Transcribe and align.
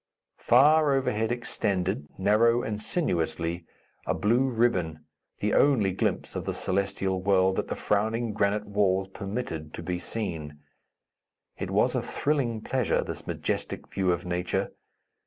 Far 0.39 0.93
overhead 0.95 1.31
extended, 1.31 2.07
narrow 2.17 2.63
and 2.63 2.81
sinuously, 2.81 3.67
a 4.07 4.15
blue 4.15 4.49
ribbon, 4.49 5.05
the 5.41 5.53
only 5.53 5.91
glimpse 5.91 6.35
of 6.35 6.45
the 6.45 6.55
celestial 6.55 7.21
world 7.21 7.55
that 7.57 7.67
the 7.67 7.75
frowning 7.75 8.33
granite 8.33 8.65
walls 8.65 9.07
permitted 9.09 9.75
to 9.75 9.83
be 9.83 9.99
seen. 9.99 10.57
It 11.59 11.69
was 11.69 11.93
a 11.93 12.01
thrilling 12.01 12.61
pleasure, 12.61 13.03
this 13.03 13.27
majestic 13.27 13.89
view 13.93 14.11
of 14.11 14.25
nature. 14.25 14.71